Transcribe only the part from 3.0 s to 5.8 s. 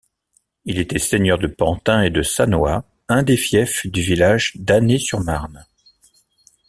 un des fiefs du village d'Annet-sur-Marne.